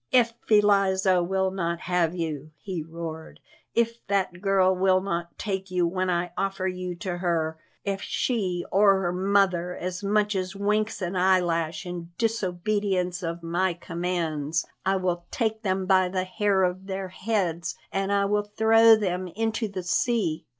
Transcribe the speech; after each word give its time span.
"If 0.11 0.33
Eliza 0.49 1.21
will 1.21 1.51
not 1.51 1.81
have 1.81 2.15
you," 2.15 2.49
he 2.57 2.81
roared; 2.81 3.39
"if 3.75 4.03
that 4.07 4.41
girl 4.41 4.75
will 4.75 4.99
not 4.99 5.37
take 5.37 5.69
you 5.69 5.85
when 5.85 6.09
I 6.09 6.31
offer 6.35 6.65
you 6.65 6.95
to 6.95 7.17
her; 7.19 7.59
if 7.85 8.01
she 8.01 8.65
or 8.71 8.99
her 9.03 9.11
mother 9.13 9.75
as 9.75 10.03
much 10.03 10.35
as 10.35 10.55
winks 10.55 11.03
an 11.03 11.15
eyelash 11.15 11.85
in 11.85 12.09
disobedience 12.17 13.21
of 13.21 13.43
my 13.43 13.75
commands, 13.75 14.65
I 14.83 14.95
will 14.95 15.25
take 15.29 15.61
them 15.61 15.85
by 15.85 16.09
the 16.09 16.23
hair 16.23 16.63
of 16.63 16.87
their 16.87 17.09
heads 17.09 17.75
and 17.91 18.11
I 18.11 18.25
will 18.25 18.41
throw 18.57 18.95
them 18.95 19.27
into 19.27 19.67
the 19.67 19.83
sea. 19.83 20.47